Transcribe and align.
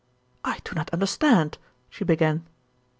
"I 0.43 0.57
do 0.63 0.73
not 0.73 0.89
understand," 0.93 1.59
she 1.87 2.03
began. 2.03 2.43